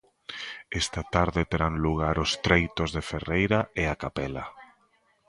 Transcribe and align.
Esta 0.81 1.01
tarde 1.15 1.41
terán 1.51 1.75
lugar 1.85 2.15
os 2.25 2.31
treitos 2.45 2.89
de 2.95 3.01
Ferreira 3.09 3.59
e 3.81 3.83
A 3.93 3.95
Capela. 4.03 4.45